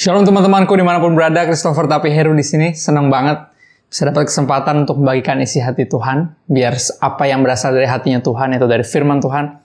[0.00, 2.72] Shalom teman-temanku di mana pun berada, Christopher Tapi Heru di sini.
[2.72, 3.52] Senang banget
[3.84, 6.40] bisa dapat kesempatan untuk membagikan isi hati Tuhan.
[6.48, 6.72] Biar
[7.04, 9.60] apa yang berasal dari hatinya Tuhan, itu dari firman Tuhan,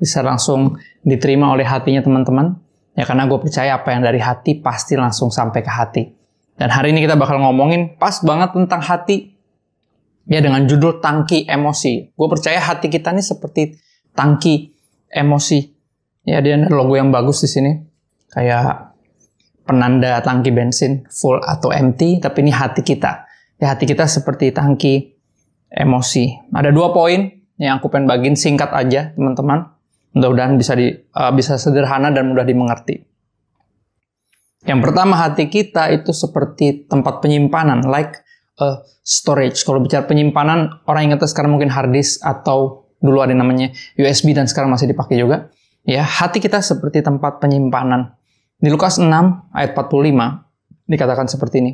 [0.00, 2.56] bisa langsung diterima oleh hatinya teman-teman.
[2.96, 6.08] Ya karena gue percaya apa yang dari hati pasti langsung sampai ke hati.
[6.56, 9.36] Dan hari ini kita bakal ngomongin pas banget tentang hati.
[10.24, 12.16] Ya dengan judul tangki emosi.
[12.16, 13.76] Gue percaya hati kita ini seperti
[14.16, 14.72] tangki
[15.12, 15.60] emosi.
[16.24, 17.84] Ya dia ada logo yang bagus di sini.
[18.32, 18.93] Kayak
[19.64, 23.24] penanda tangki bensin full atau empty, tapi ini hati kita.
[23.58, 25.16] Ya, hati kita seperti tangki
[25.72, 26.52] emosi.
[26.52, 29.72] Ada dua poin yang aku pengen bagiin singkat aja, teman-teman.
[30.14, 33.02] Mudah-mudahan bisa di, uh, bisa sederhana dan mudah dimengerti.
[34.64, 38.22] Yang pertama, hati kita itu seperti tempat penyimpanan, like
[38.56, 39.60] a storage.
[39.66, 43.68] Kalau bicara penyimpanan, orang ingat sekarang mungkin hard disk atau dulu ada namanya
[44.00, 45.52] USB dan sekarang masih dipakai juga.
[45.84, 48.16] Ya, hati kita seperti tempat penyimpanan.
[48.64, 49.12] Di Lukas 6
[49.52, 51.72] ayat 45 dikatakan seperti ini.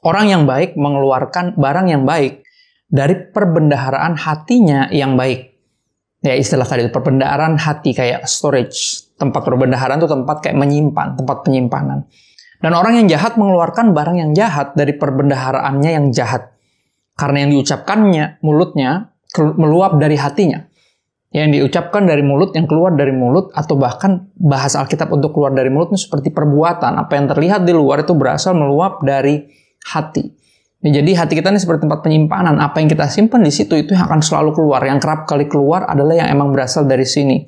[0.00, 2.40] Orang yang baik mengeluarkan barang yang baik
[2.88, 5.52] dari perbendaharaan hatinya yang baik.
[6.24, 9.12] Ya istilah tadi perbendaharaan hati kayak storage.
[9.20, 12.08] Tempat perbendaharaan itu tempat kayak menyimpan, tempat penyimpanan.
[12.64, 16.56] Dan orang yang jahat mengeluarkan barang yang jahat dari perbendaharaannya yang jahat.
[17.20, 20.69] Karena yang diucapkannya, mulutnya, meluap dari hatinya
[21.30, 25.70] yang diucapkan dari mulut, yang keluar dari mulut, atau bahkan bahasa Alkitab untuk keluar dari
[25.70, 26.98] mulut itu seperti perbuatan.
[26.98, 29.46] Apa yang terlihat di luar itu berasal meluap dari
[29.86, 30.26] hati.
[30.80, 32.58] Nah, jadi hati kita ini seperti tempat penyimpanan.
[32.58, 34.82] Apa yang kita simpan di situ itu yang akan selalu keluar.
[34.82, 37.46] Yang kerap kali keluar adalah yang emang berasal dari sini.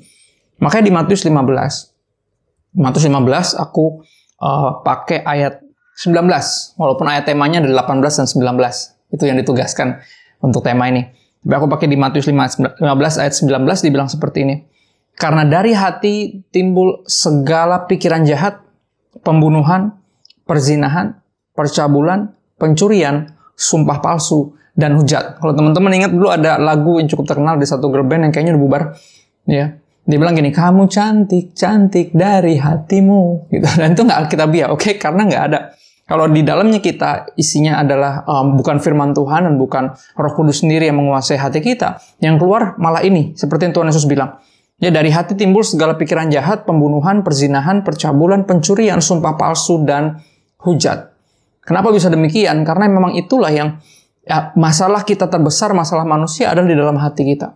[0.63, 2.79] Makanya di Matius 15.
[2.79, 4.05] Matius 15 aku
[4.39, 5.59] uh, pakai ayat
[5.99, 6.23] 19.
[6.79, 9.17] Walaupun ayat temanya ada 18 dan 19.
[9.17, 9.99] Itu yang ditugaskan
[10.39, 11.22] untuk tema ini.
[11.43, 12.79] Aku pakai di Matius 15
[13.19, 14.57] ayat 19 dibilang seperti ini.
[15.19, 18.63] Karena dari hati timbul segala pikiran jahat,
[19.27, 19.99] pembunuhan,
[20.47, 21.19] perzinahan,
[21.53, 25.37] percabulan, pencurian, sumpah palsu, dan hujat.
[25.43, 28.57] Kalau teman-teman ingat dulu ada lagu yang cukup terkenal di satu girl band yang kayaknya
[28.57, 28.83] udah bubar.
[29.45, 33.53] Ya, dia bilang gini, kamu cantik, cantik dari hatimu.
[33.53, 33.67] Gitu.
[33.81, 34.81] Dan itu nggak alkitabiah, oke?
[34.81, 34.95] Okay?
[34.97, 35.61] Karena nggak ada.
[36.03, 40.91] Kalau di dalamnya kita isinya adalah um, bukan firman Tuhan dan bukan Roh Kudus sendiri
[40.91, 44.37] yang menguasai hati kita, yang keluar malah ini, seperti yang Tuhan Yesus bilang.
[44.83, 50.19] Ya dari hati timbul segala pikiran jahat, pembunuhan, perzinahan, percabulan, pencurian, sumpah palsu dan
[50.59, 51.15] hujat.
[51.63, 52.67] Kenapa bisa demikian?
[52.67, 53.79] Karena memang itulah yang
[54.27, 57.55] ya, masalah kita terbesar, masalah manusia adalah di dalam hati kita.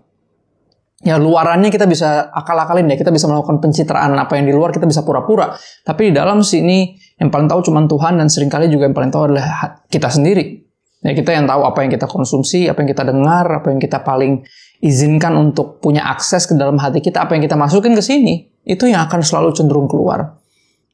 [1.02, 4.86] Ya luarannya kita bisa akal-akalin ya, kita bisa melakukan pencitraan apa yang di luar kita
[4.86, 5.50] bisa pura-pura.
[5.82, 9.08] Tapi di dalam sini yang paling tahu cuma Tuhan dan sering kali juga yang paling
[9.08, 10.68] tahu adalah kita sendiri.
[11.00, 14.02] Ya, kita yang tahu apa yang kita konsumsi, apa yang kita dengar, apa yang kita
[14.04, 14.44] paling
[14.84, 18.84] izinkan untuk punya akses ke dalam hati kita, apa yang kita masukin ke sini, itu
[18.90, 20.36] yang akan selalu cenderung keluar.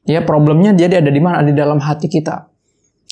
[0.07, 1.43] Ya, problemnya jadi ada di mana?
[1.43, 2.51] Di dalam hati kita.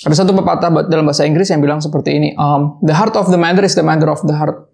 [0.01, 3.39] Ada satu pepatah dalam bahasa Inggris yang bilang seperti ini, um, the heart of the
[3.39, 4.71] matter is the matter of the heart.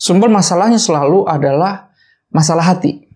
[0.00, 1.92] Sumber masalahnya selalu adalah
[2.32, 3.06] masalah hati.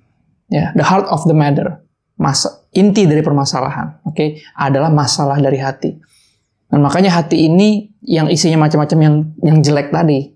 [0.48, 5.56] Ya, the heart of the matter masa inti dari permasalahan, oke, okay, adalah masalah dari
[5.56, 5.96] hati.
[6.68, 10.28] Dan makanya hati ini yang isinya macam-macam yang yang jelek tadi,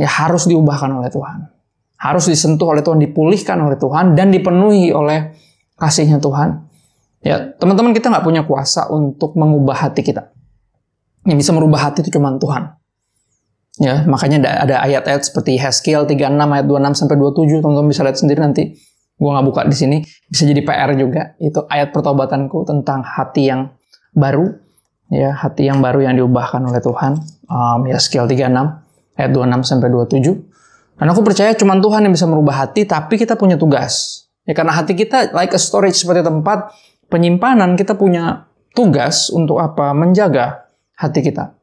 [0.00, 1.52] ya harus diubahkan oleh Tuhan.
[2.00, 5.36] Harus disentuh oleh Tuhan, dipulihkan oleh Tuhan, dan dipenuhi oleh
[5.76, 6.64] kasihnya Tuhan.
[7.24, 10.28] Ya, teman-teman kita nggak punya kuasa untuk mengubah hati kita.
[11.24, 12.76] Yang bisa merubah hati itu cuma Tuhan.
[13.80, 18.40] Ya, makanya ada, ayat-ayat seperti Heskel 36 ayat 26 sampai 27, teman-teman bisa lihat sendiri
[18.44, 18.76] nanti
[19.14, 21.38] gue nggak buka di sini bisa jadi PR juga.
[21.38, 23.70] Itu ayat pertobatanku tentang hati yang
[24.14, 24.50] baru
[25.12, 27.12] ya hati yang baru yang diubahkan oleh Tuhan.
[27.46, 28.50] Um, ya skill 36
[29.14, 30.54] ayat 26 sampai 27
[30.94, 34.26] dan aku percaya cuma Tuhan yang bisa merubah hati tapi kita punya tugas.
[34.46, 36.70] Ya karena hati kita like a storage seperti tempat
[37.08, 38.46] penyimpanan kita punya
[38.76, 39.90] tugas untuk apa?
[39.96, 41.54] Menjaga hati kita.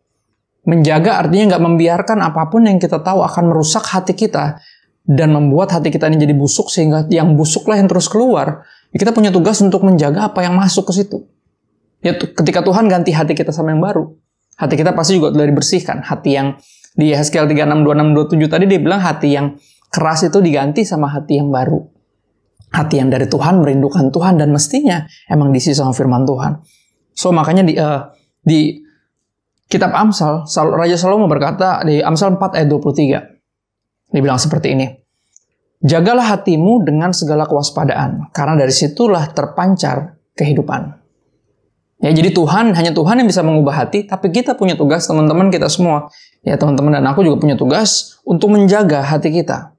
[0.62, 4.62] Menjaga artinya nggak membiarkan apa pun yang kita tahu akan merusak hati kita
[5.06, 8.66] dan membuat hati kita ini jadi busuk sehingga yang busuklah yang terus keluar.
[8.94, 11.25] Ya kita punya tugas untuk menjaga apa yang masuk ke situ.
[12.01, 14.13] Ya ketika Tuhan ganti hati kita sama yang baru,
[14.57, 16.01] hati kita pasti juga telah dibersihkan.
[16.06, 16.57] Hati yang
[16.98, 19.56] di Yeskel 36 26 27 tadi dia bilang hati yang
[19.88, 21.80] keras itu diganti sama hati yang baru.
[22.71, 26.62] Hati yang dari Tuhan merindukan Tuhan dan mestinya emang diisi sama firman Tuhan.
[27.12, 28.07] So makanya di uh,
[28.42, 28.80] di
[29.71, 33.40] kitab Amsal, Raja Salomo berkata di Amsal 4 ayat 23.
[34.12, 34.88] Dibilang seperti ini.
[35.81, 41.02] Jagalah hatimu dengan segala kewaspadaan, karena dari situlah terpancar kehidupan.
[42.02, 45.69] Ya, jadi Tuhan, hanya Tuhan yang bisa mengubah hati, tapi kita punya tugas, teman-teman kita
[45.69, 46.10] semua.
[46.42, 49.74] Ya, teman-teman dan aku juga punya tugas untuk menjaga hati kita.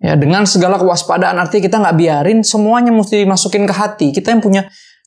[0.00, 4.06] Ya, dengan segala kewaspadaan, artinya kita nggak biarin semuanya mesti dimasukin ke hati.
[4.12, 4.62] Kita yang punya,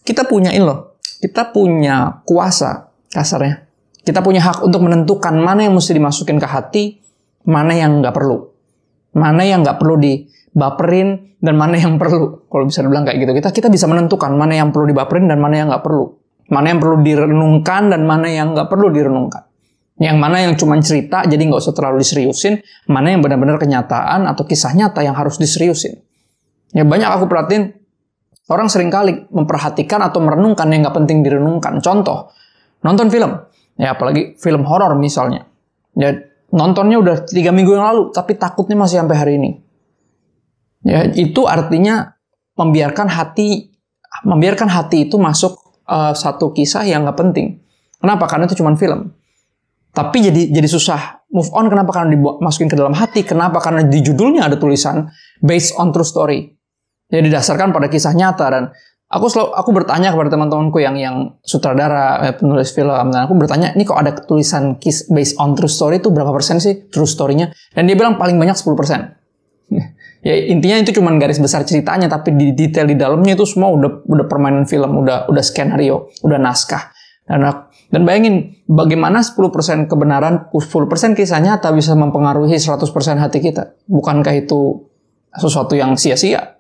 [0.06, 0.92] kita punya ini loh.
[1.22, 3.70] kita punya kuasa kasarnya.
[4.02, 6.98] Kita punya hak untuk menentukan mana yang mesti dimasukin ke hati,
[7.48, 8.38] mana yang nggak perlu.
[9.18, 12.46] Mana yang nggak perlu dibaperin, dan mana yang perlu.
[12.48, 13.32] Kalau bisa dibilang kayak gitu.
[13.34, 16.06] Kita kita bisa menentukan mana yang perlu dibaperin dan mana yang nggak perlu.
[16.54, 19.50] Mana yang perlu direnungkan dan mana yang nggak perlu direnungkan.
[20.02, 22.62] Yang mana yang cuma cerita, jadi nggak usah terlalu diseriusin.
[22.90, 25.98] Mana yang benar-benar kenyataan atau kisah nyata yang harus diseriusin.
[26.72, 27.76] Ya banyak aku perhatiin,
[28.48, 31.84] orang sering kali memperhatikan atau merenungkan yang nggak penting direnungkan.
[31.84, 32.32] Contoh,
[32.82, 33.46] nonton film.
[33.78, 35.46] Ya apalagi film horor misalnya.
[35.98, 36.16] Ya
[36.52, 39.52] nontonnya udah tiga minggu yang lalu, tapi takutnya masih sampai hari ini.
[40.86, 42.18] Ya itu artinya
[42.58, 43.72] membiarkan hati
[44.28, 45.56] membiarkan hati itu masuk
[45.88, 47.64] uh, satu kisah yang nggak penting.
[48.02, 48.28] Kenapa?
[48.28, 49.14] Karena itu cuma film.
[49.92, 51.68] Tapi jadi jadi susah move on.
[51.72, 51.92] Kenapa?
[51.96, 53.24] Karena dimasukin ke dalam hati.
[53.24, 53.60] Kenapa?
[53.64, 55.08] Karena di judulnya ada tulisan
[55.40, 56.50] based on true story.
[57.12, 58.64] Jadi didasarkan pada kisah nyata dan
[59.12, 63.12] aku selalu aku bertanya kepada teman-temanku yang yang sutradara eh, penulis film.
[63.12, 66.64] Dan aku bertanya ini kok ada tulisan kis based on true story itu berapa persen
[66.64, 67.52] sih true story-nya?
[67.76, 69.00] Dan dia bilang paling banyak 10 persen.
[70.22, 74.06] Ya intinya itu cuma garis besar ceritanya tapi di detail di dalamnya itu semua udah
[74.06, 76.94] udah permainan film udah udah skenario udah naskah.
[77.26, 77.42] Dan
[77.90, 82.86] dan bayangin bagaimana 10% kebenaran 10% kisah nyata bisa mempengaruhi 100%
[83.18, 83.82] hati kita?
[83.90, 84.86] Bukankah itu
[85.34, 86.51] sesuatu yang sia-sia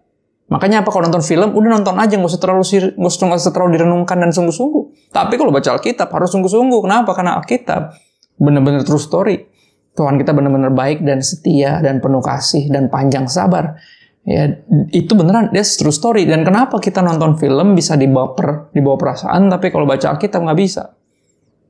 [0.51, 2.63] Makanya apa kalau nonton film, udah nonton aja, nggak usah terlalu
[2.99, 5.11] nggak usah, usah terlalu direnungkan dan sungguh-sungguh.
[5.15, 6.79] Tapi kalau baca Alkitab harus sungguh-sungguh.
[6.83, 7.15] Kenapa?
[7.15, 7.95] Karena Alkitab
[8.35, 9.47] benar-benar true story.
[9.95, 13.79] Tuhan kita benar-benar baik dan setia dan penuh kasih dan panjang sabar.
[14.27, 14.51] Ya,
[14.91, 16.27] itu beneran dia true story.
[16.27, 20.59] Dan kenapa kita nonton film bisa dibawa per, dibawa perasaan, tapi kalau baca Alkitab nggak
[20.59, 20.99] bisa.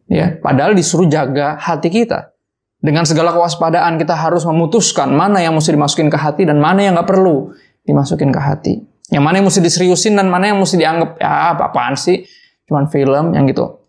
[0.10, 2.34] Ya, padahal disuruh jaga hati kita.
[2.82, 6.98] Dengan segala kewaspadaan kita harus memutuskan mana yang mesti dimasukin ke hati dan mana yang
[6.98, 7.54] nggak perlu
[7.86, 8.74] dimasukin ke hati.
[9.12, 12.24] Yang mana yang mesti diseriusin dan mana yang mesti dianggap ya apa-apaan sih,
[12.70, 13.84] cuman film yang gitu.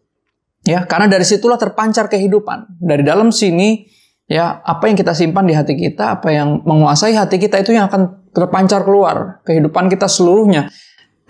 [0.63, 2.83] Ya, karena dari situlah terpancar kehidupan.
[2.83, 3.87] Dari dalam sini
[4.27, 7.87] ya apa yang kita simpan di hati kita, apa yang menguasai hati kita itu yang
[7.87, 9.43] akan terpancar keluar.
[9.47, 10.71] Kehidupan kita seluruhnya,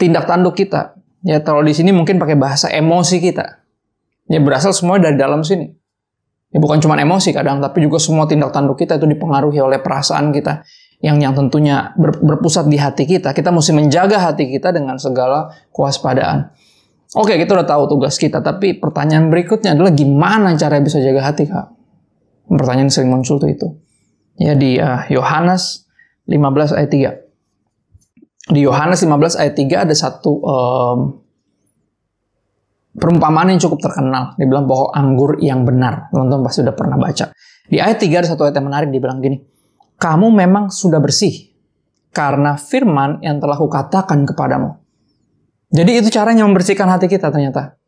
[0.00, 0.96] tindak tanduk kita.
[1.24, 3.60] Ya, kalau di sini mungkin pakai bahasa emosi kita.
[4.32, 5.68] Ya berasal semua dari dalam sini.
[6.52, 10.32] Ya bukan cuma emosi kadang, tapi juga semua tindak tanduk kita itu dipengaruhi oleh perasaan
[10.32, 10.64] kita
[11.02, 13.34] yang yang tentunya berpusat di hati kita.
[13.34, 16.54] Kita mesti menjaga hati kita dengan segala kewaspadaan.
[17.18, 21.44] Oke, kita udah tahu tugas kita, tapi pertanyaan berikutnya adalah gimana cara bisa jaga hati,
[21.44, 21.66] Kak?
[22.48, 23.68] Pertanyaan sering muncul tuh itu.
[24.40, 25.84] Ya di uh, Yohanes
[26.30, 26.90] 15 ayat
[28.48, 28.54] 3.
[28.56, 30.98] Di Yohanes 15 ayat 3 ada satu um,
[32.96, 34.32] perumpamaan yang cukup terkenal.
[34.40, 36.08] Dibilang pokok anggur yang benar.
[36.14, 37.28] Teman-teman pasti udah pernah baca.
[37.68, 39.51] Di ayat 3 ada satu ayat yang menarik, dibilang gini
[40.02, 41.54] kamu memang sudah bersih
[42.10, 44.82] karena firman yang telah kukatakan kepadamu.
[45.70, 47.78] Jadi itu caranya membersihkan hati kita ternyata.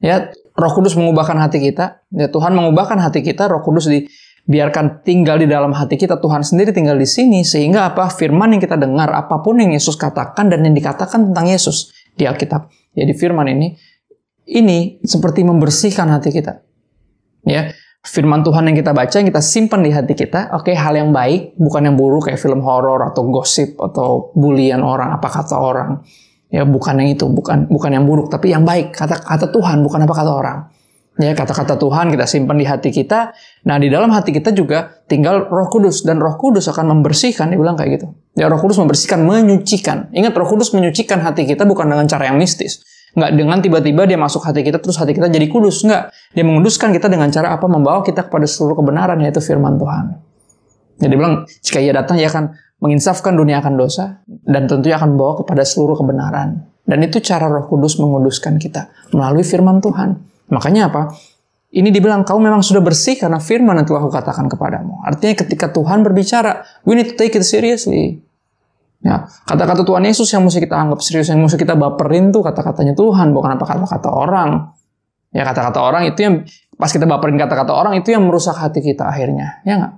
[0.00, 5.38] Ya, Roh Kudus mengubahkan hati kita, ya Tuhan mengubahkan hati kita, Roh Kudus dibiarkan tinggal
[5.38, 9.12] di dalam hati kita, Tuhan sendiri tinggal di sini sehingga apa firman yang kita dengar,
[9.12, 12.72] apa pun yang Yesus katakan dan yang dikatakan tentang Yesus di Alkitab.
[12.96, 13.76] Jadi firman ini
[14.48, 16.64] ini seperti membersihkan hati kita.
[17.46, 17.70] Ya,
[18.04, 21.10] firman Tuhan yang kita baca, yang kita simpan di hati kita, oke okay, hal yang
[21.10, 26.02] baik, bukan yang buruk kayak film horor atau gosip atau bulian orang, apa kata orang.
[26.48, 30.00] Ya bukan yang itu, bukan bukan yang buruk, tapi yang baik, kata kata Tuhan, bukan
[30.08, 30.58] apa kata orang.
[31.18, 33.34] Ya kata-kata Tuhan kita simpan di hati kita.
[33.66, 37.50] Nah di dalam hati kita juga tinggal Roh Kudus dan Roh Kudus akan membersihkan.
[37.50, 38.06] Dia bilang kayak gitu.
[38.38, 40.14] Ya Roh Kudus membersihkan, menyucikan.
[40.14, 42.86] Ingat Roh Kudus menyucikan hati kita bukan dengan cara yang mistis
[43.16, 45.86] Nggak dengan tiba-tiba dia masuk hati kita terus hati kita jadi kudus.
[45.86, 46.02] Nggak.
[46.34, 47.64] Dia menguduskan kita dengan cara apa?
[47.64, 50.18] Membawa kita kepada seluruh kebenaran yaitu firman Tuhan.
[50.98, 55.38] Jadi bilang, jika ia datang, ia akan menginsafkan dunia akan dosa dan tentunya akan membawa
[55.42, 56.66] kepada seluruh kebenaran.
[56.88, 60.18] Dan itu cara roh kudus menguduskan kita melalui firman Tuhan.
[60.48, 61.12] Makanya apa?
[61.68, 65.04] Ini dibilang, kau memang sudah bersih karena firman yang telah kukatakan kepadamu.
[65.04, 68.24] Artinya ketika Tuhan berbicara, we need to take it seriously.
[68.98, 72.98] Ya, kata-kata Tuhan Yesus yang mesti kita anggap serius, yang mesti kita baperin tuh kata-katanya
[72.98, 74.74] Tuhan, bukan apa kata-kata orang.
[75.30, 76.34] Ya kata-kata orang itu yang
[76.74, 79.94] pas kita baperin kata-kata orang itu yang merusak hati kita akhirnya, ya nggak?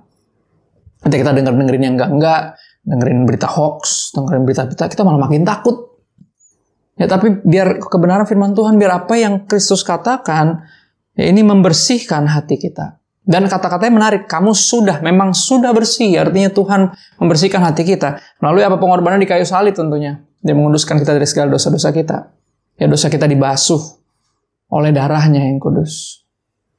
[1.01, 2.41] Nanti kita denger dengerin yang enggak-enggak,
[2.85, 5.97] dengerin berita hoax, dengerin berita-berita, kita malah makin takut.
[6.93, 10.61] Ya tapi biar kebenaran firman Tuhan, biar apa yang Kristus katakan,
[11.17, 13.00] ya ini membersihkan hati kita.
[13.21, 16.17] Dan kata-katanya menarik, kamu sudah, memang sudah bersih.
[16.17, 16.89] Artinya Tuhan
[17.21, 18.17] membersihkan hati kita.
[18.41, 20.25] Melalui apa pengorbanan di kayu salib tentunya.
[20.41, 22.33] Dia menguduskan kita dari segala dosa-dosa kita.
[22.81, 24.01] Ya dosa kita dibasuh
[24.73, 26.25] oleh darahnya yang kudus.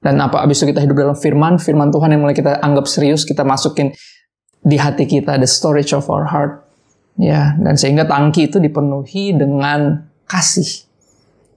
[0.03, 3.23] Dan apa abis itu kita hidup dalam firman, firman Tuhan yang mulai kita anggap serius,
[3.23, 3.95] kita masukin
[4.67, 6.67] di hati kita, the storage of our heart.
[7.15, 10.91] Ya, dan sehingga tangki itu dipenuhi dengan kasih.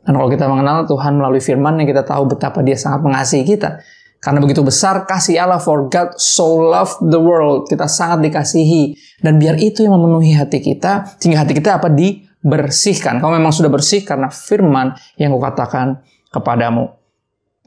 [0.05, 3.81] Dan kalau kita mengenal Tuhan melalui firman yang kita tahu betapa dia sangat mengasihi kita.
[4.25, 7.69] Karena begitu besar kasih Allah for God so loved the world.
[7.69, 8.97] Kita sangat dikasihi.
[9.21, 11.05] Dan biar itu yang memenuhi hati kita.
[11.21, 11.93] Sehingga hati kita apa?
[11.93, 13.21] Dibersihkan.
[13.21, 16.01] Kalau memang sudah bersih karena firman yang kukatakan
[16.33, 16.89] kepadamu.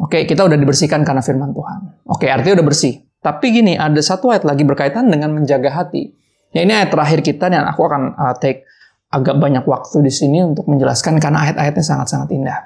[0.02, 2.10] Oke, kita udah dibersihkan karena firman Tuhan.
[2.10, 3.06] Oke, artinya udah bersih.
[3.22, 6.10] Tapi gini, ada satu ayat lagi berkaitan dengan menjaga hati.
[6.50, 8.66] Ya ini ayat terakhir kita dan aku akan uh, take
[9.14, 12.58] agak banyak waktu di sini untuk menjelaskan karena ayat-ayatnya sangat-sangat indah.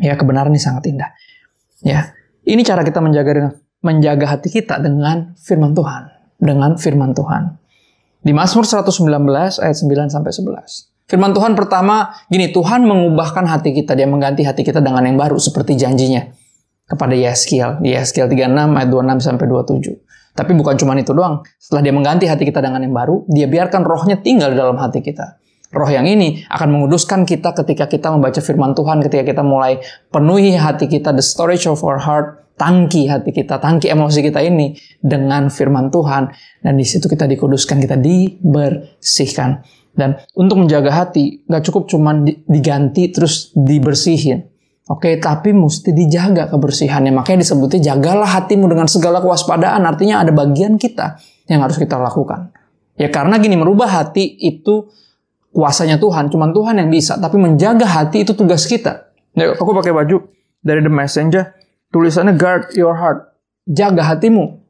[0.00, 1.10] Ya, kebenaran ini sangat indah.
[1.84, 2.12] Ya,
[2.50, 6.02] ini cara kita menjaga menjaga hati kita dengan firman Tuhan,
[6.42, 7.56] dengan firman Tuhan.
[8.20, 10.90] Di Mazmur 119 ayat 9 sampai 11.
[11.08, 15.40] Firman Tuhan pertama, gini, Tuhan mengubahkan hati kita, dia mengganti hati kita dengan yang baru
[15.40, 16.28] seperti janjinya
[16.86, 20.36] kepada Yeskiel di Yeskiel 36 ayat 26 sampai 27.
[20.36, 21.42] Tapi bukan cuma itu doang.
[21.58, 25.40] Setelah dia mengganti hati kita dengan yang baru, dia biarkan rohnya tinggal dalam hati kita.
[25.70, 29.78] Roh yang ini akan menguduskan kita ketika kita membaca firman Tuhan, ketika kita mulai
[30.10, 34.76] penuhi hati kita, the storage of our heart, tangki hati kita, tangki emosi kita ini
[35.00, 36.28] dengan firman Tuhan.
[36.60, 39.64] Dan di situ kita dikuduskan, kita dibersihkan.
[39.96, 42.12] Dan untuk menjaga hati, gak cukup cuma
[42.44, 44.44] diganti terus dibersihin.
[44.90, 47.14] Oke, tapi mesti dijaga kebersihannya.
[47.14, 49.86] Makanya disebutnya jagalah hatimu dengan segala kewaspadaan.
[49.86, 51.16] Artinya ada bagian kita
[51.48, 52.50] yang harus kita lakukan.
[52.98, 54.90] Ya karena gini, merubah hati itu
[55.54, 57.16] kuasanya Tuhan, cuma Tuhan yang bisa.
[57.22, 59.14] Tapi menjaga hati itu tugas kita.
[59.38, 60.26] Ya, aku pakai baju
[60.58, 61.59] dari The Messenger,
[61.90, 63.34] tulisannya guard your heart,
[63.66, 64.62] jaga hatimu.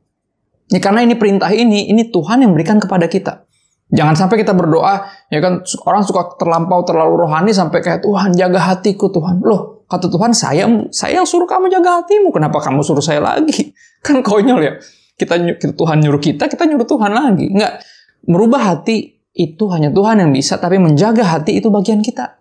[0.71, 3.45] Ya karena ini perintah ini, ini Tuhan yang berikan kepada kita.
[3.91, 5.03] Jangan sampai kita berdoa,
[5.35, 9.43] ya kan orang suka terlampau terlalu rohani sampai kayak Tuhan jaga hatiku Tuhan.
[9.43, 10.63] Loh, kata Tuhan saya
[10.95, 13.75] saya yang suruh kamu jaga hatimu, kenapa kamu suruh saya lagi?
[14.07, 14.73] Kan konyol ya.
[15.19, 17.51] Kita, kita Tuhan nyuruh kita, kita nyuruh Tuhan lagi.
[17.51, 17.83] Enggak.
[18.31, 22.40] Merubah hati itu hanya Tuhan yang bisa, tapi menjaga hati itu bagian kita.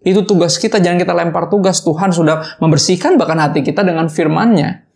[0.00, 1.84] Itu tugas kita, jangan kita lempar tugas.
[1.84, 4.88] Tuhan sudah membersihkan bahkan hati kita dengan firman-Nya.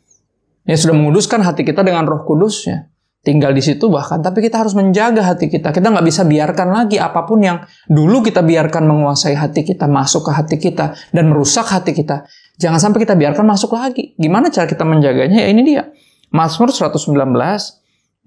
[0.64, 2.88] Ya sudah menguduskan hati kita dengan roh kudusnya.
[3.24, 5.72] Tinggal di situ bahkan, tapi kita harus menjaga hati kita.
[5.72, 7.56] Kita nggak bisa biarkan lagi apa pun yang
[7.88, 12.28] dulu kita biarkan menguasai hati kita, masuk ke hati kita, dan merusak hati kita.
[12.60, 14.12] Jangan sampai kita biarkan masuk lagi.
[14.20, 15.40] Gimana cara kita menjaganya?
[15.40, 15.88] Ya ini dia.
[16.36, 17.16] Mazmur 119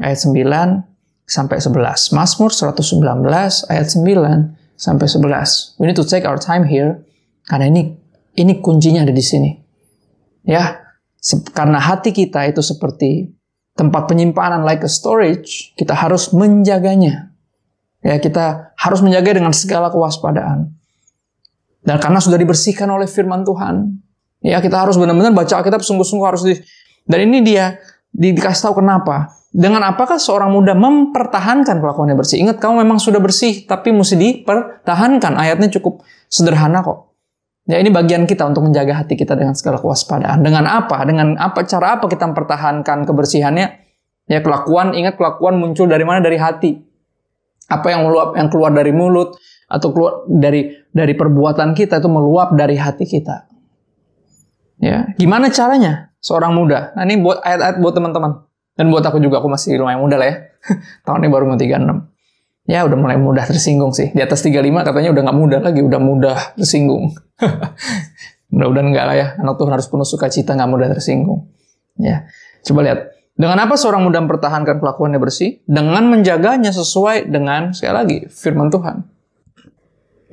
[0.02, 2.18] ayat 9 sampai 11.
[2.18, 5.82] Mazmur 119 ayat 9 sampai 11.
[5.82, 7.02] We need to take our time here
[7.50, 7.98] karena ini
[8.38, 9.52] ini kuncinya ada di sini.
[10.48, 10.80] Ya,
[11.52, 13.36] karena hati kita itu seperti
[13.76, 17.34] tempat penyimpanan like a storage, kita harus menjaganya.
[18.00, 20.72] Ya, kita harus menjaga dengan segala kewaspadaan.
[21.84, 24.00] Dan karena sudah dibersihkan oleh firman Tuhan,
[24.40, 26.56] ya kita harus benar-benar baca Alkitab sungguh-sungguh harus di
[27.08, 27.80] dan ini dia
[28.12, 29.37] di, dikasih tahu kenapa.
[29.48, 32.44] Dengan apakah seorang muda mempertahankan kelakuannya bersih?
[32.44, 35.34] Ingat, kamu memang sudah bersih, tapi mesti dipertahankan.
[35.39, 37.16] Ayatnya cukup sederhana kok.
[37.68, 40.39] Ya ini bagian kita untuk menjaga hati kita dengan segala kewaspadaan.
[40.39, 41.04] Dengan apa?
[41.04, 43.68] Dengan apa cara apa kita mempertahankan kebersihannya?
[44.27, 46.24] Ya kelakuan, ingat kelakuan muncul dari mana?
[46.24, 46.72] Dari hati.
[47.68, 49.36] Apa yang meluap yang keluar dari mulut
[49.68, 53.51] atau keluar dari dari perbuatan kita itu meluap dari hati kita.
[54.80, 56.16] Ya, gimana caranya?
[56.24, 56.96] Seorang muda.
[56.96, 58.47] Nah, ini buat ayat-ayat buat teman-teman.
[58.78, 60.36] Dan buat aku juga, aku masih lumayan muda lah ya.
[61.06, 61.74] Tahun ini baru mau 36.
[62.68, 64.14] Ya udah mulai mudah tersinggung sih.
[64.14, 67.16] Di atas 35 katanya udah nggak mudah lagi, udah mudah tersinggung.
[68.48, 69.28] Mudah-mudahan enggak lah ya.
[69.44, 71.52] Anak Tuhan harus penuh sukacita, nggak mudah tersinggung.
[72.00, 72.32] Ya,
[72.64, 73.00] coba lihat.
[73.38, 75.62] Dengan apa seorang muda mempertahankan kelakuannya bersih?
[75.68, 79.04] Dengan menjaganya sesuai dengan, sekali lagi, firman Tuhan.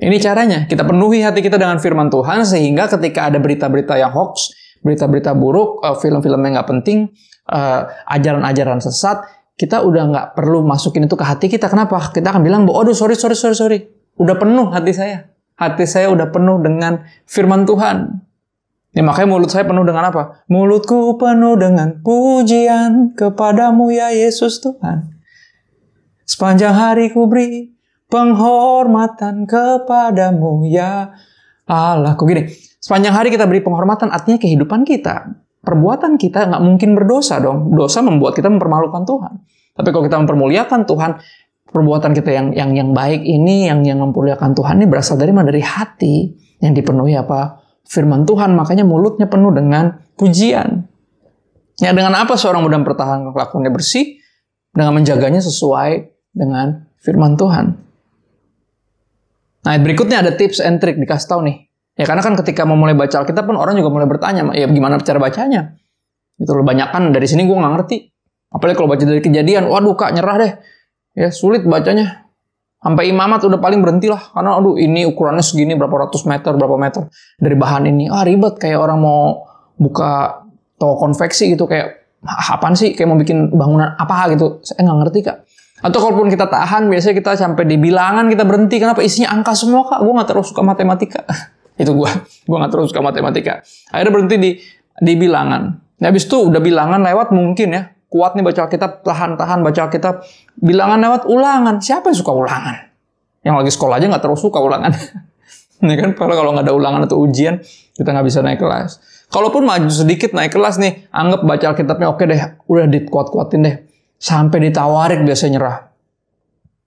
[0.01, 0.59] Ini caranya.
[0.65, 5.85] Kita penuhi hati kita dengan firman Tuhan, sehingga ketika ada berita-berita yang hoax, berita-berita buruk,
[5.85, 7.13] eh, film-film yang nggak penting,
[7.49, 9.25] uh, ajaran-ajaran sesat,
[9.55, 11.71] kita udah nggak perlu masukin itu ke hati kita.
[11.71, 12.11] Kenapa?
[12.11, 13.79] Kita akan bilang, bahwa, aduh sorry, sorry, sorry, sorry.
[14.19, 15.31] Udah penuh hati saya.
[15.55, 18.25] Hati saya udah penuh dengan firman Tuhan.
[18.95, 20.43] Ya makanya mulut saya penuh dengan apa?
[20.47, 25.19] Mulutku penuh dengan pujian kepadamu ya Yesus Tuhan.
[26.23, 27.75] Sepanjang hari ku beri
[28.07, 31.11] penghormatan kepadamu ya
[31.67, 32.15] Allah.
[32.15, 32.47] Kok gini?
[32.79, 37.73] Sepanjang hari kita beri penghormatan artinya kehidupan kita perbuatan kita nggak mungkin berdosa dong.
[37.73, 39.33] Dosa membuat kita mempermalukan Tuhan.
[39.75, 41.11] Tapi kalau kita mempermuliakan Tuhan,
[41.67, 45.51] perbuatan kita yang yang yang baik ini, yang yang mempermuliakan Tuhan ini berasal dari mana?
[45.51, 46.15] Dari hati
[46.63, 47.59] yang dipenuhi apa?
[47.83, 48.53] Firman Tuhan.
[48.55, 50.87] Makanya mulutnya penuh dengan pujian.
[51.81, 54.21] Ya dengan apa seorang mudah mempertahankan kelakuannya bersih?
[54.71, 57.65] Dengan menjaganya sesuai dengan firman Tuhan.
[59.65, 61.57] Nah, berikutnya ada tips and trick dikasih tahu nih.
[61.95, 64.99] Ya karena kan ketika mau mulai baca Alkitab pun orang juga mulai bertanya, ya gimana
[64.99, 65.79] cara bacanya?
[66.35, 67.97] Itu loh, banyak kan dari sini gue nggak ngerti.
[68.51, 70.51] Apalagi kalau baca dari kejadian, waduh kak nyerah deh.
[71.15, 72.27] Ya sulit bacanya.
[72.83, 74.19] Sampai imamat udah paling berhenti lah.
[74.35, 77.07] Karena aduh ini ukurannya segini berapa ratus meter, berapa meter
[77.39, 78.11] dari bahan ini.
[78.11, 79.47] Ah ribet kayak orang mau
[79.79, 80.43] buka
[80.75, 84.59] toko konveksi gitu kayak apaan sih kayak mau bikin bangunan apa gitu.
[84.61, 85.37] Saya nggak ngerti kak.
[85.83, 88.75] Atau kalaupun kita tahan, biasanya kita sampai di bilangan kita berhenti.
[88.79, 89.03] Kenapa?
[89.03, 89.99] Isinya angka semua kak.
[90.03, 91.23] Gue nggak terus suka matematika.
[91.75, 92.11] itu gue.
[92.47, 93.61] Gue nggak terus suka matematika.
[93.91, 94.51] Akhirnya berhenti di
[94.95, 95.61] di bilangan.
[95.95, 100.23] Nah, habis itu udah bilangan lewat mungkin ya kuat nih baca Alkitab, tahan-tahan baca Alkitab.
[100.55, 101.83] Bilangan lewat ulangan.
[101.83, 102.75] Siapa yang suka ulangan?
[103.43, 104.95] Yang lagi sekolah aja nggak terus suka ulangan.
[105.83, 107.59] ini kan kalau kalau nggak ada ulangan atau ujian,
[107.91, 109.03] kita nggak bisa naik kelas.
[109.27, 112.41] Kalaupun maju sedikit naik kelas nih, anggap baca Alkitabnya oke deh,
[112.71, 113.75] udah dikuat-kuatin deh.
[114.15, 115.77] Sampai ditawarik biasanya nyerah.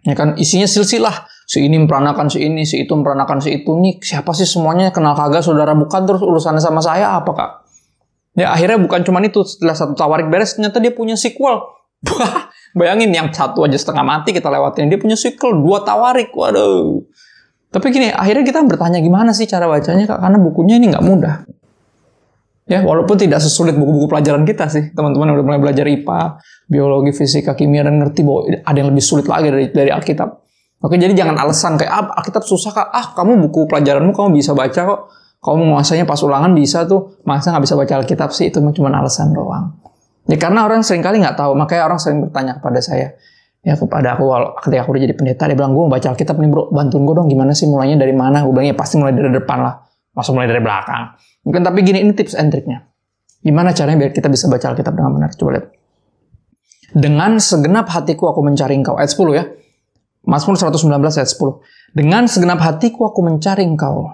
[0.09, 1.28] Ya kan, isinya silsilah.
[1.49, 3.73] Si ini memperanakan si ini, si itu memperanakan si itu.
[3.73, 7.50] Nih, siapa sih semuanya kenal kagak saudara bukan terus urusannya sama saya apa kak?
[8.37, 11.64] Ya akhirnya bukan cuma itu, setelah satu tawarik beres, ternyata dia punya sequel.
[12.78, 17.00] Bayangin yang satu aja setengah mati kita lewatin, dia punya sequel, dua tawarik, waduh.
[17.73, 20.21] Tapi gini, akhirnya kita bertanya gimana sih cara bacanya, Kak?
[20.21, 21.49] Karena bukunya ini nggak mudah.
[22.69, 24.93] Ya, walaupun tidak sesulit buku-buku pelajaran kita sih.
[24.93, 26.21] Teman-teman yang udah mulai belajar IPA,
[26.69, 30.48] biologi, fisika, kimia, dan ngerti bahwa ada yang lebih sulit lagi dari, dari Alkitab.
[30.78, 32.88] Oke, jadi jangan alasan kayak, ah, Alkitab susah, Kak.
[32.94, 35.00] Ah, kamu buku pelajaranmu kamu bisa baca kok
[35.38, 39.30] kamu menguasainya pas ulangan bisa tuh, masa nggak bisa baca Alkitab sih, itu cuma alasan
[39.30, 39.78] doang.
[40.26, 43.14] Ya karena orang sering kali nggak tahu, makanya orang sering bertanya kepada saya,
[43.62, 44.28] ya kepada aku
[44.66, 47.14] ketika aku udah jadi pendeta, dia bilang, gue mau baca Alkitab nih bro, bantuin gue
[47.14, 48.42] dong gimana sih mulainya dari mana?
[48.42, 49.75] Gue bilang, ya pasti mulai dari depan lah,
[50.12, 51.02] masuk mulai dari belakang.
[51.47, 52.85] Mungkin tapi gini, ini tips and triknya.
[53.38, 55.30] Gimana caranya biar kita bisa baca Alkitab dengan benar?
[55.38, 55.66] Coba lihat.
[56.99, 58.99] Dengan segenap hatiku aku mencari engkau.
[58.99, 59.44] Ayat 10 ya.
[60.28, 61.97] Mazmur 119 ayat 10.
[61.97, 64.12] Dengan segenap hatiku aku mencari engkau.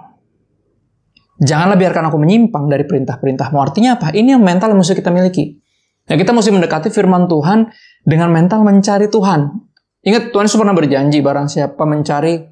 [1.42, 3.58] Janganlah biarkan aku menyimpang dari perintah-perintahmu.
[3.58, 4.14] Artinya apa?
[4.14, 5.58] Ini yang mental yang mesti kita miliki.
[6.06, 7.74] Ya, kita mesti mendekati firman Tuhan
[8.06, 9.50] dengan mental mencari Tuhan.
[10.06, 12.44] Ingat, Tuhan Yesus pernah berjanji, barang siapa mencari,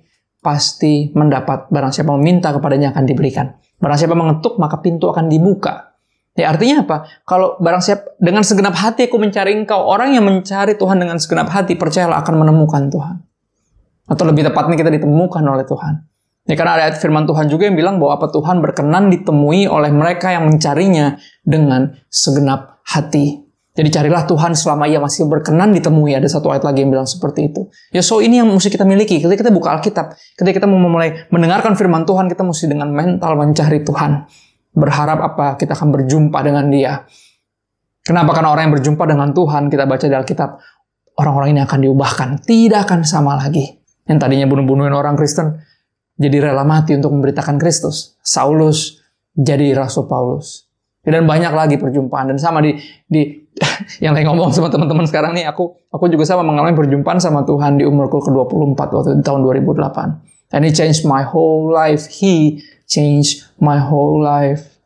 [0.42, 1.70] pasti mendapat.
[1.70, 3.54] Barang siapa meminta, kepadanya akan diberikan.
[3.78, 5.94] Barang siapa mengetuk, maka pintu akan dibuka.
[6.34, 7.06] Ya, artinya apa?
[7.28, 11.52] Kalau barang siapa, dengan segenap hati aku mencari engkau, orang yang mencari Tuhan dengan segenap
[11.52, 13.31] hati, percayalah akan menemukan Tuhan.
[14.06, 16.12] Atau lebih tepatnya kita ditemukan oleh Tuhan.
[16.42, 19.94] Ya karena ada ayat firman Tuhan juga yang bilang bahwa apa Tuhan berkenan ditemui oleh
[19.94, 21.14] mereka yang mencarinya
[21.46, 23.46] dengan segenap hati.
[23.72, 26.12] Jadi carilah Tuhan selama ia masih berkenan ditemui.
[26.12, 27.70] Ada satu ayat lagi yang bilang seperti itu.
[27.94, 29.22] Ya so ini yang mesti kita miliki.
[29.22, 33.32] Ketika kita buka Alkitab, ketika kita mau memulai mendengarkan firman Tuhan, kita mesti dengan mental
[33.38, 34.28] mencari Tuhan.
[34.76, 35.56] Berharap apa?
[35.56, 37.06] Kita akan berjumpa dengan dia.
[38.02, 38.34] Kenapa?
[38.34, 40.50] Karena orang yang berjumpa dengan Tuhan, kita baca di Alkitab,
[41.22, 42.28] orang-orang ini akan diubahkan.
[42.44, 43.81] Tidak akan sama lagi.
[44.06, 45.62] Yang tadinya bunuh-bunuhin orang Kristen,
[46.18, 48.18] jadi rela mati untuk memberitakan Kristus.
[48.22, 49.02] Saulus
[49.34, 50.66] jadi Rasul Paulus.
[51.02, 52.78] Dan banyak lagi perjumpaan dan sama di
[53.10, 53.42] di
[54.04, 57.76] yang lain ngomong sama teman-teman sekarang nih aku aku juga sama mengalami perjumpaan sama Tuhan
[57.76, 60.54] di umurku ke-24 waktu di tahun 2008.
[60.54, 62.06] And he changed my whole life.
[62.06, 64.78] He changed my whole life.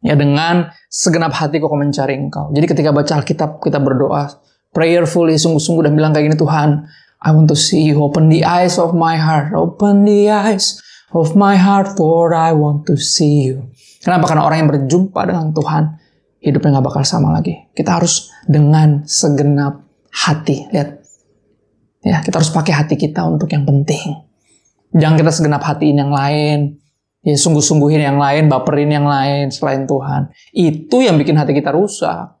[0.00, 2.54] Ya dengan segenap hatiku aku mencari engkau.
[2.54, 4.30] Jadi ketika baca Alkitab kita berdoa
[4.70, 6.86] prayerfully sungguh-sungguh dan bilang kayak gini Tuhan,
[7.26, 7.98] I want to see you.
[8.06, 9.50] Open the eyes of my heart.
[9.50, 10.78] Open the eyes
[11.10, 12.30] of my heart, Lord.
[12.30, 13.74] I want to see you.
[13.98, 14.30] Kenapa?
[14.30, 15.98] Karena orang yang berjumpa dengan Tuhan,
[16.38, 17.66] hidupnya nggak bakal sama lagi.
[17.74, 19.82] Kita harus dengan segenap
[20.14, 20.70] hati.
[20.70, 21.02] Lihat.
[22.06, 24.22] Ya, kita harus pakai hati kita untuk yang penting.
[24.94, 26.78] Jangan kita segenap hatiin yang lain.
[27.26, 30.30] Ya, sungguh-sungguhin yang lain, baperin yang lain selain Tuhan.
[30.54, 32.35] Itu yang bikin hati kita rusak.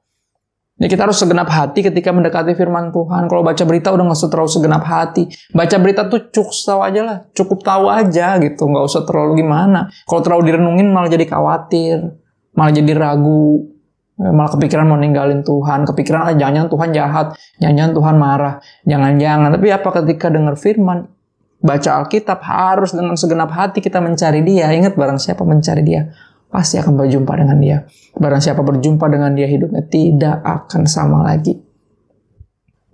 [0.76, 3.32] Ya kita harus segenap hati ketika mendekati firman Tuhan.
[3.32, 5.24] Kalau baca berita udah nggak usah terlalu segenap hati.
[5.56, 7.16] Baca berita tuh cukup tahu aja lah.
[7.32, 8.68] Cukup tahu aja gitu.
[8.68, 9.88] Nggak usah terlalu gimana.
[10.04, 12.20] Kalau terlalu direnungin malah jadi khawatir.
[12.52, 13.72] Malah jadi ragu.
[14.20, 15.88] Ya, malah kepikiran mau ninggalin Tuhan.
[15.88, 17.26] Kepikiran ah, jangan-jangan Tuhan jahat.
[17.56, 18.54] Jangan-jangan Tuhan marah.
[18.84, 19.48] Jangan-jangan.
[19.56, 21.08] Tapi apa ketika dengar firman.
[21.56, 24.68] Baca Alkitab harus dengan segenap hati kita mencari dia.
[24.76, 26.12] Ingat barang siapa mencari dia
[26.50, 27.78] pasti akan berjumpa dengan dia.
[28.16, 31.58] Barang siapa berjumpa dengan dia, hidupnya tidak akan sama lagi.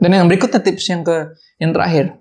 [0.02, 2.18] Dan yang berikutnya tips yang ke yang terakhir.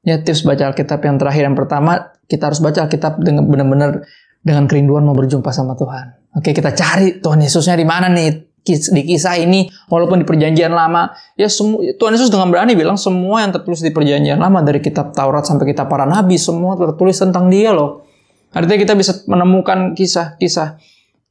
[0.00, 4.08] Ya tips baca Alkitab yang terakhir yang pertama, kita harus baca Alkitab dengan benar-benar
[4.40, 6.16] dengan kerinduan mau berjumpa sama Tuhan.
[6.40, 11.08] Oke, kita cari Tuhan Yesusnya di mana nih di kisah ini walaupun di perjanjian lama
[11.32, 15.16] ya semua Tuhan Yesus dengan berani bilang semua yang tertulis di perjanjian lama dari kitab
[15.16, 18.04] Taurat sampai kitab para nabi semua tertulis tentang dia loh
[18.50, 20.78] Artinya kita bisa menemukan kisah-kisah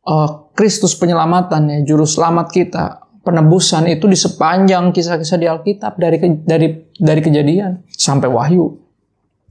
[0.07, 2.85] uh, Kristus penyelamatan ya, juru selamat kita,
[3.27, 8.65] penebusan itu di sepanjang kisah-kisah di Alkitab dari dari dari kejadian sampai Wahyu.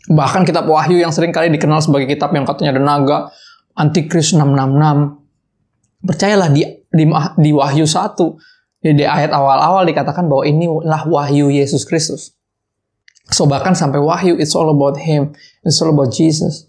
[0.09, 3.19] Bahkan kitab Wahyu yang sering kali dikenal sebagai kitab yang katanya ada naga,
[3.77, 6.09] Antikris 666.
[6.09, 7.05] Percayalah di di,
[7.37, 8.17] di Wahyu 1
[8.79, 12.39] di ayat awal-awal dikatakan bahwa inilah wahyu Yesus Kristus.
[13.29, 15.35] So bahkan sampai wahyu, it's all about Him.
[15.67, 16.68] It's all about Jesus.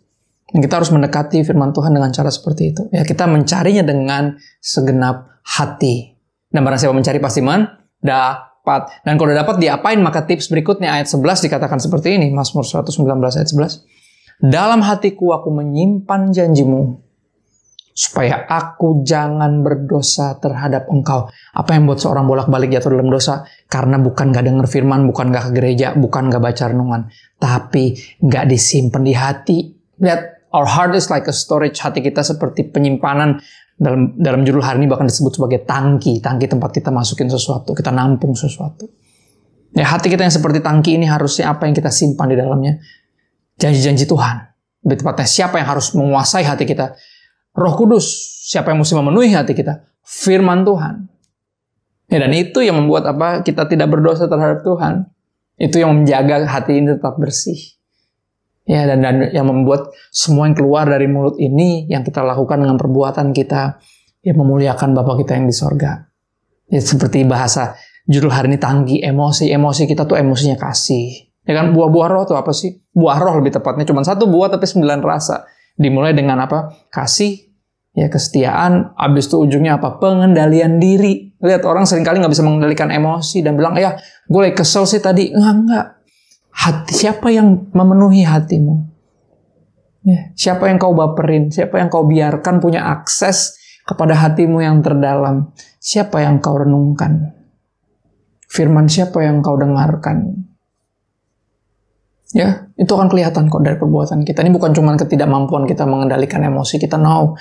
[0.49, 2.81] Kita harus mendekati firman Tuhan dengan cara seperti itu.
[2.89, 6.17] Ya, kita mencarinya dengan segenap hati.
[6.49, 9.05] Dan barang siapa mencari pasti mendapat.
[9.05, 10.01] Dan kalau udah dapat diapain?
[10.01, 12.33] Maka tips berikutnya ayat 11 dikatakan seperti ini.
[12.33, 13.05] Mazmur 119
[13.37, 13.85] ayat 11.
[14.39, 16.97] Dalam hatiku aku menyimpan janjimu
[17.99, 21.27] supaya aku jangan berdosa terhadap engkau.
[21.51, 23.43] Apa yang buat seorang bolak-balik jatuh dalam dosa?
[23.67, 28.47] Karena bukan gak denger firman, bukan gak ke gereja, bukan gak baca renungan, tapi gak
[28.47, 29.57] disimpan di hati.
[29.99, 31.77] Lihat, our heart is like a storage.
[31.81, 33.41] Hati kita seperti penyimpanan
[33.79, 37.95] dalam dalam judul hari ini bahkan disebut sebagai tangki, tangki tempat kita masukin sesuatu, kita
[37.95, 38.91] nampung sesuatu.
[39.71, 42.81] Ya, hati kita yang seperti tangki ini harusnya apa yang kita simpan di dalamnya?
[43.61, 44.35] Janji-janji Tuhan.
[44.83, 46.97] Lebih tepatnya siapa yang harus menguasai hati kita?
[47.53, 48.07] Roh Kudus,
[48.49, 49.85] siapa yang mesti memenuhi hati kita?
[50.01, 51.05] Firman Tuhan.
[52.09, 53.45] Ya, dan itu yang membuat apa?
[53.45, 55.05] Kita tidak berdosa terhadap Tuhan.
[55.59, 57.78] Itu yang menjaga hati ini tetap bersih.
[58.69, 62.77] Ya, dan, dan yang membuat semua yang keluar dari mulut ini yang kita lakukan dengan
[62.77, 63.81] perbuatan kita
[64.21, 66.05] ya memuliakan Bapa kita yang di sorga.
[66.69, 67.73] Ya, seperti bahasa
[68.05, 69.49] judul hari ini tanggi emosi.
[69.49, 71.33] Emosi kita tuh emosinya kasih.
[71.49, 72.77] Ya kan buah-buah roh tuh apa sih?
[72.93, 75.49] Buah roh lebih tepatnya cuma satu buah tapi sembilan rasa.
[75.73, 76.69] Dimulai dengan apa?
[76.93, 77.49] Kasih,
[77.97, 79.97] ya kesetiaan, habis itu ujungnya apa?
[79.97, 81.33] Pengendalian diri.
[81.41, 83.97] Lihat orang sering kali nggak bisa mengendalikan emosi dan bilang, ya
[84.29, 85.33] gue lagi kesel sih tadi.
[85.33, 85.85] Enggak, enggak.
[86.49, 88.89] Hati, siapa yang memenuhi hatimu?
[90.03, 91.51] Ya, siapa yang kau baperin?
[91.51, 95.51] Siapa yang kau biarkan punya akses kepada hatimu yang terdalam?
[95.79, 97.35] Siapa yang kau renungkan?
[98.49, 100.49] Firman siapa yang kau dengarkan?
[102.29, 104.45] Ya, itu akan kelihatan kok dari perbuatan kita.
[104.45, 107.33] Ini bukan cuma ketidakmampuan kita mengendalikan emosi kita, no.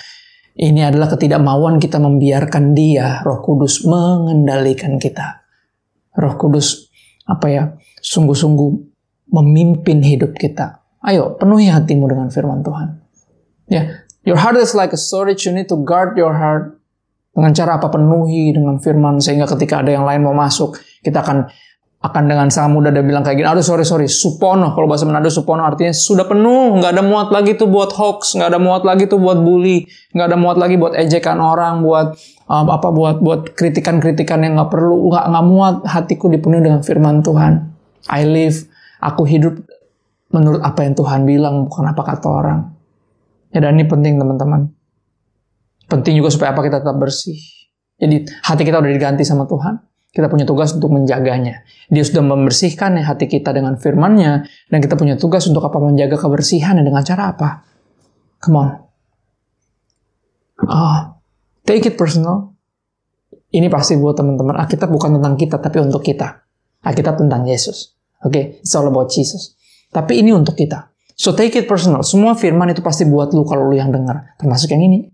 [0.58, 5.44] Ini adalah ketidakmauan kita membiarkan dia, Roh Kudus, mengendalikan kita.
[6.16, 6.88] Roh Kudus,
[7.28, 7.62] apa ya,
[8.00, 8.88] sungguh-sungguh
[9.28, 10.80] memimpin hidup kita.
[11.04, 12.88] Ayo, penuhi hatimu dengan firman Tuhan.
[13.68, 15.46] Ya, your heart is like a storage.
[15.46, 16.80] You need to guard your heart
[17.36, 20.74] dengan cara apa penuhi dengan firman sehingga ketika ada yang lain mau masuk,
[21.06, 21.46] kita akan
[21.98, 25.26] akan dengan sangat mudah dia bilang kayak gini, aduh sorry sorry, supono, kalau bahasa Manado
[25.34, 29.10] supono artinya sudah penuh, nggak ada muat lagi tuh buat hoax, nggak ada muat lagi
[29.10, 29.82] tuh buat bully,
[30.14, 32.14] nggak ada muat lagi buat ejekan orang, buat
[32.46, 37.18] um, apa buat buat kritikan-kritikan yang nggak perlu, nggak nggak muat hatiku dipenuhi dengan firman
[37.18, 37.66] Tuhan.
[38.06, 38.62] I live,
[39.02, 39.54] aku hidup
[40.34, 42.61] menurut apa yang Tuhan bilang, bukan apa kata orang.
[43.54, 44.70] Ya dan ini penting teman-teman.
[45.88, 47.40] Penting juga supaya apa kita tetap bersih.
[47.98, 51.62] Jadi hati kita udah diganti sama Tuhan kita punya tugas untuk menjaganya.
[51.92, 55.76] Dia sudah membersihkan hati kita dengan firman-Nya, dan kita punya tugas untuk apa?
[55.78, 57.68] Menjaga kebersihan dengan cara apa?
[58.40, 58.68] Come on.
[60.64, 60.98] Oh,
[61.68, 62.56] take it personal.
[63.52, 64.56] Ini pasti buat teman-teman.
[64.56, 66.40] Alkitab bukan tentang kita, tapi untuk kita.
[66.84, 67.97] Alkitab tentang Yesus.
[68.26, 68.44] Oke, okay?
[68.62, 69.54] it's all about Jesus.
[69.94, 70.90] Tapi ini untuk kita.
[71.18, 72.07] So take it personal.
[72.07, 74.38] Semua firman itu pasti buat lu kalau lu yang dengar.
[74.38, 75.11] Termasuk yang ini.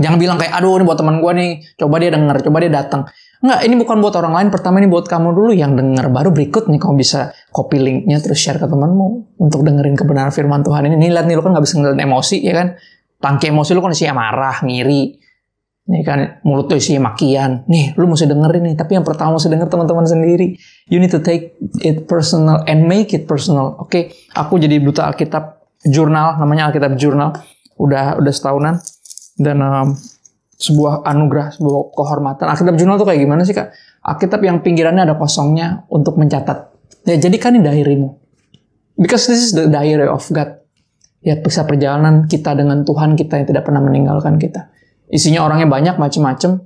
[0.00, 1.50] Jangan bilang kayak, aduh ini buat teman gue nih.
[1.76, 3.04] Coba dia denger, coba dia datang.
[3.44, 4.48] Enggak, ini bukan buat orang lain.
[4.48, 6.08] Pertama ini buat kamu dulu yang denger.
[6.08, 10.88] Baru berikutnya kamu bisa copy linknya terus share ke temanmu untuk dengerin kebenaran firman Tuhan
[10.88, 10.96] ini.
[10.96, 12.68] Nih lihat nih, lu kan nggak bisa ngendalin emosi ya kan.
[13.20, 15.18] Tangki emosi lu kan isinya marah, ngiri.
[15.82, 17.66] Ini kan mulut tuh isinya makian.
[17.66, 18.74] Nih, lu mesti dengerin nih.
[18.78, 20.54] Tapi yang pertama mesti denger teman-teman sendiri.
[20.86, 23.74] You need to take it personal and make it personal.
[23.82, 24.02] Oke, okay,
[24.38, 27.34] aku jadi duta Alkitab jurnal, namanya Alkitab jurnal.
[27.82, 28.78] Udah udah setahunan.
[29.42, 29.98] Dan um,
[30.54, 32.46] sebuah anugerah, sebuah kehormatan.
[32.46, 33.74] Alkitab jurnal tuh kayak gimana sih kak?
[34.06, 36.70] Alkitab yang pinggirannya ada kosongnya untuk mencatat.
[37.10, 38.22] Ya jadikan ini diarymu.
[38.94, 40.62] Because this is the diary of God.
[41.22, 44.71] Ya bisa perjalanan kita dengan Tuhan kita yang tidak pernah meninggalkan kita.
[45.12, 46.64] Isinya orangnya banyak macam-macam.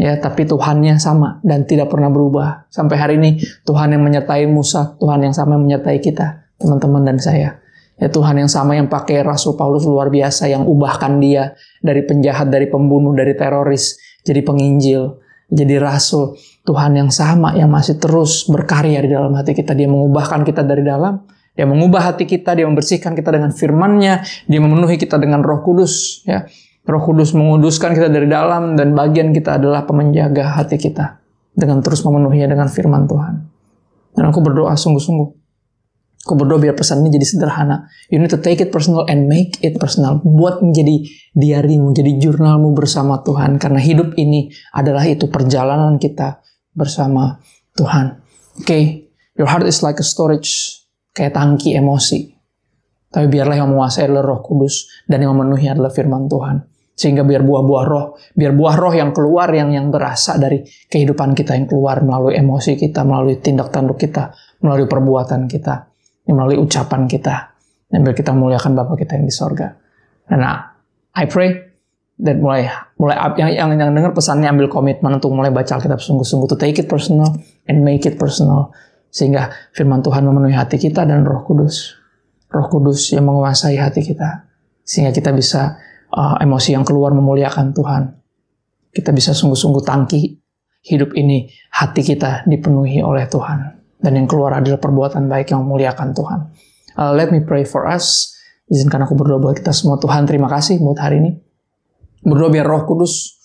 [0.00, 2.64] Ya, tapi Tuhannya sama dan tidak pernah berubah.
[2.72, 3.36] Sampai hari ini
[3.68, 7.60] Tuhan yang menyertai Musa, Tuhan yang sama yang menyertai kita, teman-teman dan saya.
[8.00, 11.52] Ya Tuhan yang sama yang pakai Rasul Paulus luar biasa yang ubahkan dia
[11.84, 15.20] dari penjahat, dari pembunuh, dari teroris jadi penginjil,
[15.52, 16.40] jadi rasul.
[16.64, 19.76] Tuhan yang sama yang masih terus berkarya di dalam hati kita.
[19.76, 24.60] Dia mengubahkan kita dari dalam, dia mengubah hati kita, dia membersihkan kita dengan firman-Nya, dia
[24.64, 26.48] memenuhi kita dengan Roh Kudus, ya.
[26.86, 31.20] Roh Kudus menguduskan kita dari dalam dan bagian kita adalah pemenjaga hati kita
[31.52, 33.34] dengan terus memenuhinya dengan firman Tuhan.
[34.16, 35.40] Dan aku berdoa sungguh-sungguh
[36.20, 37.88] Aku berdoa biar pesan ini jadi sederhana.
[38.12, 40.20] You need to take it personal and make it personal.
[40.20, 43.56] Buat menjadi diarimu, menjadi jurnalmu bersama Tuhan.
[43.56, 46.44] Karena hidup ini adalah itu perjalanan kita
[46.76, 47.40] bersama
[47.72, 48.20] Tuhan.
[48.60, 48.82] Oke, okay.
[49.40, 50.84] your heart is like a storage,
[51.16, 52.36] kayak tangki emosi.
[53.10, 56.69] Tapi biarlah yang menguasai adalah roh kudus dan yang memenuhi adalah firman Tuhan.
[57.00, 61.56] Sehingga biar buah-buah roh, biar buah roh yang keluar yang yang berasal dari kehidupan kita
[61.56, 65.88] yang keluar melalui emosi kita, melalui tindak tanduk kita, melalui perbuatan kita,
[66.28, 67.56] melalui ucapan kita,
[67.88, 69.72] dan biar kita muliakan Bapa kita yang di sorga.
[70.28, 70.44] Dan
[71.16, 71.56] I pray
[72.20, 72.68] that mulai
[73.00, 76.76] mulai yang yang, yang dengar pesannya ambil komitmen untuk mulai baca Alkitab sungguh-sungguh to take
[76.76, 77.32] it personal
[77.64, 78.76] and make it personal
[79.08, 81.96] sehingga firman Tuhan memenuhi hati kita dan Roh Kudus.
[82.52, 84.46] Roh Kudus yang menguasai hati kita
[84.84, 85.80] sehingga kita bisa
[86.14, 88.02] uh, emosi yang keluar memuliakan Tuhan.
[88.90, 90.38] Kita bisa sungguh-sungguh tangki
[90.82, 96.16] hidup ini hati kita dipenuhi oleh Tuhan dan yang keluar adalah perbuatan baik yang memuliakan
[96.16, 96.40] Tuhan.
[96.96, 98.32] Uh, let me pray for us.
[98.70, 100.00] Izinkan aku berdoa buat kita semua.
[100.00, 101.30] Tuhan, terima kasih buat hari ini.
[102.24, 103.36] Berdoa biar roh kudus,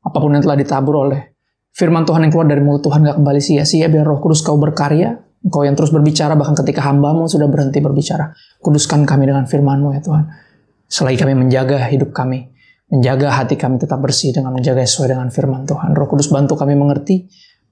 [0.00, 1.34] apa pun yang telah ditabur oleh
[1.74, 3.86] firman Tuhan yang keluar dari mulut Tuhan gak kembali sia-sia.
[3.90, 5.18] Biar roh kudus kau berkarya.
[5.38, 8.34] Engkau yang terus berbicara bahkan ketika hambamu sudah berhenti berbicara.
[8.58, 10.24] Kuduskan kami dengan firmanmu ya Tuhan.
[10.88, 12.48] Selagi kami menjaga hidup kami.
[12.88, 15.92] Menjaga hati kami tetap bersih dengan menjaga sesuai dengan firman Tuhan.
[15.92, 17.28] Roh Kudus bantu kami mengerti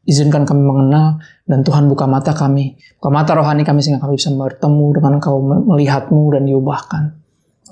[0.07, 1.19] Izinkan kami mengenal
[1.51, 5.43] dan Tuhan buka mata kami, buka mata rohani kami sehingga kami bisa bertemu dengan Engkau,
[5.43, 7.03] melihatmu dan diubahkan.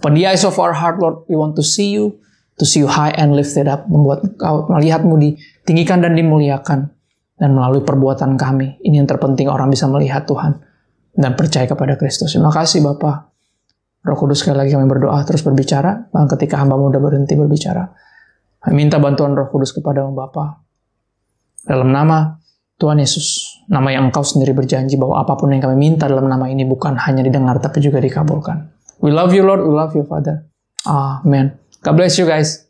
[0.03, 2.19] Open the eyes of our heart, Lord, we want to see you,
[2.59, 6.91] to see you high and lifted up, membuat Engkau melihatmu ditinggikan dan dimuliakan.
[7.35, 10.59] Dan melalui perbuatan kami, ini yang terpenting orang bisa melihat Tuhan
[11.15, 12.35] dan percaya kepada Kristus.
[12.35, 13.34] Terima kasih Bapak.
[14.05, 17.89] Roh Kudus sekali lagi kami berdoa terus berbicara, bahkan ketika hamba muda berhenti berbicara.
[18.61, 20.61] Kami minta bantuan Roh Kudus kepada Bapak
[21.65, 22.37] dalam nama
[22.77, 26.51] Tuhan Yesus, nama yang engkau sendiri berjanji bahwa apa pun yang kami minta dalam nama
[26.53, 28.77] ini bukan hanya didengar tapi juga dikabulkan.
[29.01, 30.45] We love you Lord, we love you Father.
[30.85, 31.57] Amen.
[31.81, 32.64] God bless you guys.